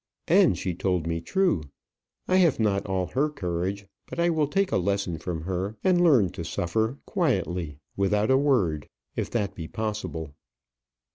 [0.27, 1.61] And she told me true.
[2.27, 6.01] I have not all her courage; but I will take a lesson from her, and
[6.03, 10.33] learn to suffer quietly, without a word, if that be possible."